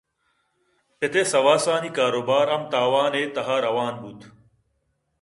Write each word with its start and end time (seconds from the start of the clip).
پت 0.97 1.13
ءِسواسانی 1.23 1.89
کاروبار 1.97 2.45
ہم 2.53 2.61
تاوانے 2.71 3.23
تہاروان 3.35 3.93
بوت 4.01 4.19